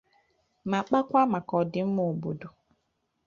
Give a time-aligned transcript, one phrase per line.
[0.69, 2.49] ma kpakwa maka ọdịmma obodo.